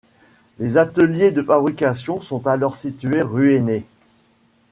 Les 0.57 0.77
ateliers 0.79 1.29
de 1.29 1.43
fabrication 1.43 2.21
sont 2.21 2.47
alors 2.47 2.75
situés 2.75 3.21
rue 3.21 3.53
Henner. 3.55 3.85